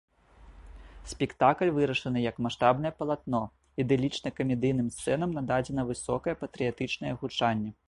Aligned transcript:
Спектакль 1.11 1.71
вырашаны 1.75 2.23
як 2.31 2.39
маштабнае 2.45 2.91
палатно, 3.03 3.43
ідылічна-камедыйным 3.85 4.89
сцэнам 4.97 5.29
нададзена 5.39 5.81
высокае 5.93 6.35
патрыятычнае 6.45 7.13
гучанне. 7.25 7.69